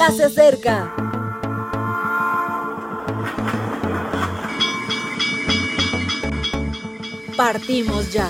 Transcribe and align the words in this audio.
ya 0.00 0.10
se 0.12 0.24
acerca. 0.24 0.94
Partimos 7.36 8.10
ya. 8.10 8.26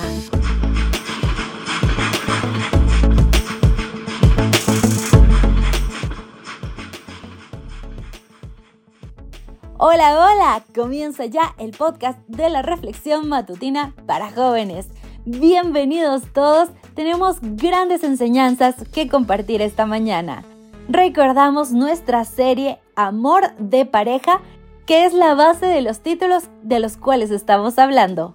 Hola, 9.79 10.19
hola, 10.19 10.65
comienza 10.75 11.27
ya 11.27 11.55
el 11.59 11.71
podcast 11.71 12.19
de 12.27 12.51
la 12.51 12.63
reflexión 12.63 13.29
matutina 13.29 13.95
para 14.07 14.33
jóvenes. 14.33 14.89
Bienvenidos 15.25 16.25
todos, 16.33 16.71
tenemos 16.97 17.37
grandes 17.41 18.03
enseñanzas 18.03 18.75
que 18.93 19.09
compartir 19.09 19.63
esta 19.63 19.87
mañana. 19.87 20.45
Recordamos 20.93 21.71
nuestra 21.71 22.25
serie 22.25 22.81
Amor 22.97 23.55
de 23.59 23.87
pareja, 23.87 24.41
que 24.87 25.05
es 25.05 25.15
la 25.15 25.35
base 25.35 25.67
de 25.67 25.83
los 25.83 26.01
títulos 26.01 26.51
de 26.65 26.81
los 26.81 26.97
cuales 26.97 27.31
estamos 27.31 27.79
hablando. 27.79 28.35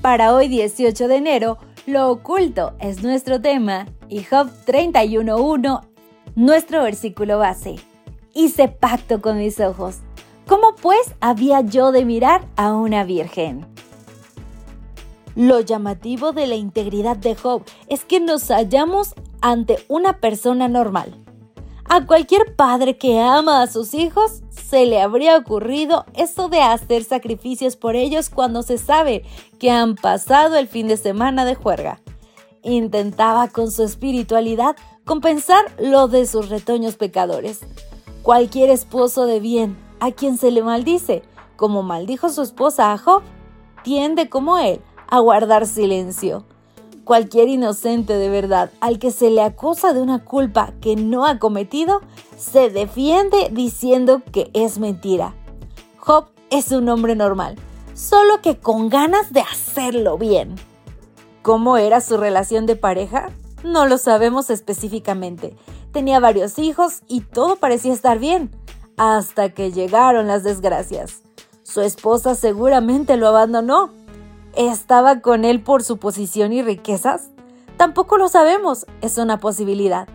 Para 0.00 0.32
hoy 0.36 0.46
18 0.46 1.08
de 1.08 1.16
enero, 1.16 1.58
lo 1.86 2.12
oculto 2.12 2.74
es 2.78 3.02
nuestro 3.02 3.40
tema 3.40 3.86
y 4.08 4.22
Job 4.22 4.50
31.1 4.66 5.80
nuestro 6.36 6.84
versículo 6.84 7.40
base. 7.40 7.74
Hice 8.34 8.68
pacto 8.68 9.20
con 9.20 9.38
mis 9.38 9.58
ojos 9.58 9.98
¿Cómo 10.46 10.76
pues 10.80 11.16
había 11.20 11.60
yo 11.62 11.90
de 11.90 12.04
mirar 12.04 12.46
a 12.54 12.72
una 12.72 13.02
virgen? 13.02 13.66
Lo 15.34 15.58
llamativo 15.58 16.30
de 16.30 16.46
la 16.46 16.54
integridad 16.54 17.16
de 17.16 17.34
Job 17.34 17.64
es 17.88 18.04
que 18.04 18.20
nos 18.20 18.46
hallamos 18.52 19.16
ante 19.40 19.84
una 19.88 20.18
persona 20.20 20.68
normal. 20.68 21.23
A 21.88 22.06
cualquier 22.06 22.56
padre 22.56 22.96
que 22.96 23.20
ama 23.20 23.62
a 23.62 23.66
sus 23.66 23.94
hijos 23.94 24.42
se 24.50 24.86
le 24.86 25.00
habría 25.00 25.36
ocurrido 25.36 26.06
eso 26.14 26.48
de 26.48 26.60
hacer 26.60 27.04
sacrificios 27.04 27.76
por 27.76 27.94
ellos 27.94 28.30
cuando 28.30 28.62
se 28.62 28.78
sabe 28.78 29.24
que 29.58 29.70
han 29.70 29.94
pasado 29.94 30.56
el 30.56 30.66
fin 30.66 30.88
de 30.88 30.96
semana 30.96 31.44
de 31.44 31.54
juerga. 31.54 32.00
Intentaba 32.62 33.48
con 33.48 33.70
su 33.70 33.84
espiritualidad 33.84 34.76
compensar 35.04 35.64
lo 35.78 36.08
de 36.08 36.26
sus 36.26 36.48
retoños 36.48 36.96
pecadores. 36.96 37.60
Cualquier 38.22 38.70
esposo 38.70 39.26
de 39.26 39.38
bien 39.38 39.76
a 40.00 40.10
quien 40.10 40.38
se 40.38 40.50
le 40.50 40.62
maldice, 40.62 41.22
como 41.56 41.82
maldijo 41.82 42.30
su 42.30 42.42
esposa 42.42 42.92
a 42.92 42.98
Job, 42.98 43.22
tiende 43.82 44.30
como 44.30 44.58
él 44.58 44.80
a 45.08 45.18
guardar 45.18 45.66
silencio. 45.66 46.46
Cualquier 47.04 47.48
inocente 47.48 48.14
de 48.14 48.28
verdad 48.30 48.70
al 48.80 48.98
que 48.98 49.10
se 49.10 49.30
le 49.30 49.42
acusa 49.42 49.92
de 49.92 50.00
una 50.00 50.24
culpa 50.24 50.72
que 50.80 50.96
no 50.96 51.26
ha 51.26 51.38
cometido, 51.38 52.00
se 52.38 52.70
defiende 52.70 53.50
diciendo 53.52 54.22
que 54.32 54.50
es 54.54 54.78
mentira. 54.78 55.34
Job 55.98 56.26
es 56.50 56.70
un 56.72 56.88
hombre 56.88 57.14
normal, 57.14 57.56
solo 57.94 58.40
que 58.42 58.58
con 58.58 58.88
ganas 58.88 59.32
de 59.32 59.40
hacerlo 59.40 60.18
bien. 60.18 60.54
¿Cómo 61.42 61.76
era 61.76 62.00
su 62.00 62.16
relación 62.16 62.64
de 62.64 62.76
pareja? 62.76 63.30
No 63.62 63.86
lo 63.86 63.98
sabemos 63.98 64.48
específicamente. 64.50 65.56
Tenía 65.92 66.20
varios 66.20 66.58
hijos 66.58 67.02
y 67.06 67.20
todo 67.20 67.56
parecía 67.56 67.92
estar 67.92 68.18
bien 68.18 68.50
hasta 68.96 69.50
que 69.50 69.72
llegaron 69.72 70.26
las 70.26 70.42
desgracias. 70.42 71.22
Su 71.62 71.80
esposa 71.80 72.34
seguramente 72.34 73.16
lo 73.16 73.28
abandonó. 73.28 73.90
¿Estaba 74.56 75.20
con 75.20 75.44
él 75.44 75.62
por 75.62 75.82
su 75.82 75.98
posición 75.98 76.52
y 76.52 76.62
riquezas? 76.62 77.30
Tampoco 77.76 78.18
lo 78.18 78.28
sabemos, 78.28 78.86
es 79.00 79.18
una 79.18 79.40
posibilidad. 79.40 80.08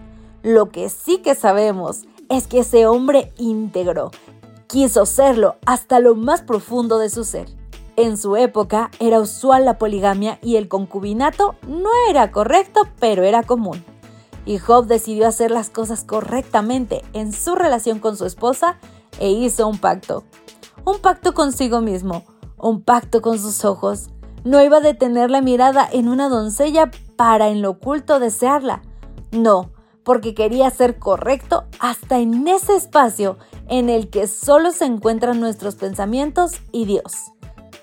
Lo 0.43 0.69
que 0.69 0.89
sí 0.89 1.17
que 1.17 1.35
sabemos 1.35 2.03
es 2.29 2.47
que 2.47 2.59
ese 2.59 2.87
hombre 2.87 3.33
íntegro 3.37 4.11
quiso 4.67 5.05
serlo 5.05 5.55
hasta 5.65 5.99
lo 5.99 6.15
más 6.15 6.41
profundo 6.41 6.99
de 6.99 7.09
su 7.09 7.23
ser. 7.23 7.47
En 7.95 8.17
su 8.17 8.37
época 8.37 8.91
era 8.99 9.19
usual 9.19 9.65
la 9.65 9.77
poligamia 9.77 10.39
y 10.41 10.55
el 10.55 10.67
concubinato 10.67 11.55
no 11.67 11.89
era 12.09 12.31
correcto, 12.31 12.87
pero 12.99 13.23
era 13.23 13.43
común 13.43 13.83
y 14.49 14.57
Job 14.57 14.87
decidió 14.87 15.27
hacer 15.27 15.51
las 15.51 15.69
cosas 15.69 16.03
correctamente 16.03 17.03
en 17.13 17.33
su 17.33 17.53
relación 17.53 17.99
con 17.99 18.17
su 18.17 18.25
esposa 18.25 18.77
e 19.19 19.29
hizo 19.29 19.67
un 19.67 19.77
pacto. 19.77 20.23
Un 20.85 20.97
pacto 20.97 21.35
consigo 21.35 21.81
mismo, 21.81 22.23
un 22.57 22.81
pacto 22.81 23.21
con 23.21 23.37
sus 23.37 23.63
ojos. 23.63 24.09
No 24.43 24.63
iba 24.63 24.77
a 24.77 24.81
detener 24.81 25.29
la 25.29 25.41
mirada 25.41 25.87
en 25.91 26.07
una 26.07 26.29
doncella 26.29 26.91
para 27.15 27.49
en 27.49 27.61
lo 27.61 27.71
oculto 27.71 28.19
desearla. 28.19 28.81
No, 29.31 29.71
porque 30.03 30.33
quería 30.33 30.69
ser 30.69 30.97
correcto 30.97 31.65
hasta 31.79 32.19
en 32.19 32.47
ese 32.47 32.75
espacio 32.75 33.37
en 33.67 33.89
el 33.89 34.09
que 34.09 34.27
solo 34.27 34.71
se 34.71 34.85
encuentran 34.85 35.39
nuestros 35.39 35.75
pensamientos 35.75 36.53
y 36.71 36.85
Dios. 36.85 37.31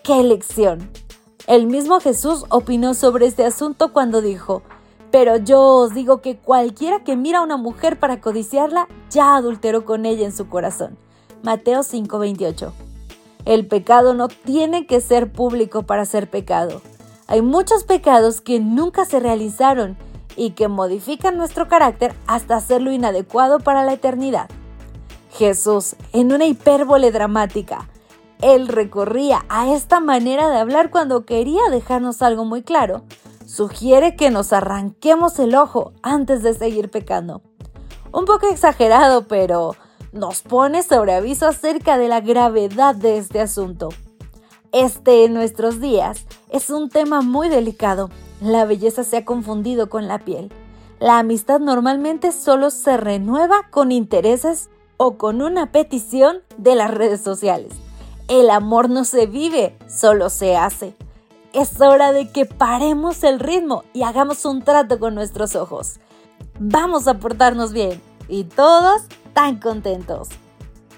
¡Qué 0.02 0.20
elección! 0.20 0.90
El 1.46 1.66
mismo 1.66 2.00
Jesús 2.00 2.44
opinó 2.48 2.94
sobre 2.94 3.26
este 3.26 3.44
asunto 3.44 3.92
cuando 3.92 4.20
dijo, 4.20 4.62
pero 5.12 5.36
yo 5.36 5.62
os 5.62 5.94
digo 5.94 6.20
que 6.20 6.36
cualquiera 6.36 7.04
que 7.04 7.16
mira 7.16 7.38
a 7.38 7.42
una 7.42 7.56
mujer 7.56 7.98
para 7.98 8.20
codiciarla, 8.20 8.88
ya 9.10 9.36
adulteró 9.36 9.84
con 9.84 10.06
ella 10.06 10.24
en 10.24 10.32
su 10.32 10.48
corazón. 10.48 10.98
Mateo 11.42 11.82
5:28. 11.82 12.85
El 13.46 13.66
pecado 13.66 14.12
no 14.12 14.28
tiene 14.28 14.86
que 14.86 15.00
ser 15.00 15.32
público 15.32 15.84
para 15.84 16.04
ser 16.04 16.28
pecado. 16.28 16.82
Hay 17.28 17.40
muchos 17.40 17.84
pecados 17.84 18.42
que 18.42 18.60
nunca 18.60 19.06
se 19.06 19.20
realizaron 19.20 19.96
y 20.36 20.50
que 20.50 20.68
modifican 20.68 21.38
nuestro 21.38 21.68
carácter 21.68 22.14
hasta 22.26 22.56
hacerlo 22.56 22.92
inadecuado 22.92 23.60
para 23.60 23.84
la 23.84 23.94
eternidad. 23.94 24.50
Jesús, 25.32 25.96
en 26.12 26.32
una 26.32 26.44
hipérbole 26.44 27.10
dramática, 27.10 27.88
él 28.42 28.68
recorría 28.68 29.46
a 29.48 29.72
esta 29.72 30.00
manera 30.00 30.50
de 30.50 30.58
hablar 30.58 30.90
cuando 30.90 31.24
quería 31.24 31.70
dejarnos 31.70 32.20
algo 32.20 32.44
muy 32.44 32.62
claro 32.62 33.02
sugiere 33.46 34.16
que 34.16 34.30
nos 34.30 34.52
arranquemos 34.52 35.38
el 35.38 35.54
ojo 35.54 35.92
antes 36.02 36.42
de 36.42 36.52
seguir 36.52 36.90
pecando. 36.90 37.42
Un 38.12 38.24
poco 38.24 38.48
exagerado, 38.50 39.26
pero 39.28 39.76
nos 40.12 40.42
pone 40.42 40.82
sobre 40.82 41.14
aviso 41.14 41.46
acerca 41.46 41.98
de 41.98 42.08
la 42.08 42.20
gravedad 42.20 42.94
de 42.94 43.18
este 43.18 43.40
asunto. 43.40 43.90
Este 44.72 45.24
en 45.24 45.34
nuestros 45.34 45.80
días 45.80 46.26
es 46.50 46.70
un 46.70 46.88
tema 46.88 47.20
muy 47.20 47.48
delicado. 47.48 48.10
La 48.40 48.64
belleza 48.64 49.04
se 49.04 49.18
ha 49.18 49.24
confundido 49.24 49.88
con 49.88 50.08
la 50.08 50.18
piel. 50.18 50.52
La 50.98 51.18
amistad 51.18 51.60
normalmente 51.60 52.32
solo 52.32 52.70
se 52.70 52.96
renueva 52.96 53.68
con 53.70 53.92
intereses 53.92 54.70
o 54.96 55.16
con 55.18 55.42
una 55.42 55.72
petición 55.72 56.38
de 56.56 56.74
las 56.74 56.90
redes 56.90 57.20
sociales. 57.20 57.72
El 58.28 58.50
amor 58.50 58.90
no 58.90 59.04
se 59.04 59.26
vive, 59.26 59.76
solo 59.88 60.30
se 60.30 60.56
hace 60.56 60.94
es 61.56 61.80
hora 61.80 62.12
de 62.12 62.28
que 62.28 62.44
paremos 62.44 63.24
el 63.24 63.40
ritmo 63.40 63.84
y 63.94 64.02
hagamos 64.02 64.44
un 64.44 64.62
trato 64.62 64.98
con 64.98 65.14
nuestros 65.14 65.56
ojos. 65.56 65.98
Vamos 66.58 67.08
a 67.08 67.14
portarnos 67.14 67.72
bien 67.72 68.02
y 68.28 68.44
todos 68.44 69.02
tan 69.32 69.58
contentos. 69.58 70.28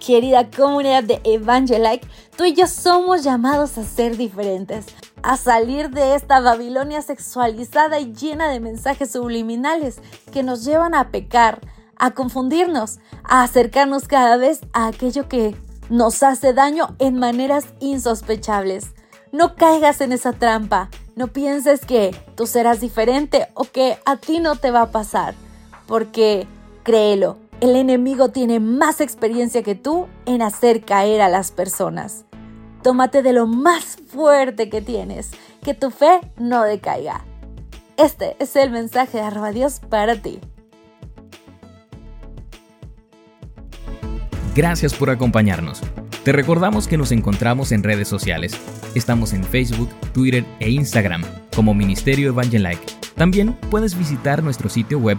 Querida 0.05 0.49
comunidad 0.51 1.03
de 1.05 1.21
Evangelike, 1.25 2.07
tú 2.37 2.45
y 2.45 2.55
yo 2.55 2.67
somos 2.67 3.25
llamados 3.25 3.77
a 3.79 3.85
ser 3.85 4.17
diferentes, 4.17 4.87
a 5.23 5.37
salir 5.37 5.91
de 5.91 6.15
esta 6.15 6.41
Babilonia 6.41 7.03
sexualizada 7.03 7.99
y 7.99 8.13
llena 8.13 8.49
de 8.49 8.61
mensajes 8.61 9.11
subliminales 9.11 10.01
que 10.33 10.43
nos 10.43 10.65
llevan 10.65 10.95
a 10.95 11.11
pecar, 11.11 11.61
a 11.97 12.13
confundirnos, 12.13 13.01
a 13.25 13.43
acercarnos 13.43 14.07
cada 14.07 14.37
vez 14.37 14.61
a 14.73 14.87
aquello 14.87 15.29
que 15.29 15.57
nos 15.91 16.23
hace 16.23 16.53
daño 16.53 16.95
en 16.99 17.19
maneras 17.19 17.67
insospechables. 17.81 18.93
No 19.33 19.57
caigas 19.57 20.01
en 20.01 20.13
esa 20.13 20.33
trampa. 20.33 20.91
No 21.17 21.29
pienses 21.29 21.85
que 21.85 22.15
tú 22.37 22.47
serás 22.47 22.81
diferente 22.81 23.49
o 23.55 23.65
que 23.65 23.99
a 24.05 24.17
ti 24.17 24.39
no 24.39 24.57
te 24.57 24.71
va 24.71 24.83
a 24.83 24.91
pasar. 24.91 25.35
Porque, 25.87 26.47
créelo, 26.89 27.37
el 27.61 27.77
enemigo 27.77 28.31
tiene 28.31 28.61
más 28.61 29.03
experiencia 29.03 29.63
que 29.63 29.75
tú 29.75 30.07
en 30.25 30.41
hacer 30.41 30.87
caer 30.87 31.21
a 31.21 31.29
las 31.29 31.51
personas. 31.51 32.25
Tómate 32.83 33.21
de 33.21 33.35
lo 33.35 33.47
más 33.47 33.99
fuerte 34.07 34.71
que 34.71 34.81
tienes, 34.81 35.33
que 35.63 35.75
tu 35.75 35.91
fe 35.91 36.21
no 36.39 36.63
decaiga. 36.65 37.27
Este 37.99 38.37
es 38.39 38.57
el 38.57 38.71
mensaje 38.71 39.19
de 39.19 39.25
arroba 39.25 39.53
Dios 39.53 39.83
para 39.87 40.23
ti. 40.23 40.41
Gracias 44.55 44.95
por 44.95 45.11
acompañarnos. 45.11 45.83
Te 46.25 46.33
recordamos 46.33 46.89
que 46.89 46.97
nos 46.97 47.13
encontramos 47.13 47.71
en 47.71 47.83
redes 47.83 48.09
sociales. 48.09 48.59
Estamos 48.95 49.35
en 49.35 49.45
Facebook, 49.45 49.91
Twitter 50.15 50.43
e 50.59 50.71
Instagram 50.71 51.23
como 51.55 51.75
Ministerio 51.75 52.31
Evangelike. 52.31 52.81
También 53.15 53.53
puedes 53.71 53.99
visitar 53.99 54.43
nuestro 54.43 54.71
sitio 54.71 54.99
web 54.99 55.19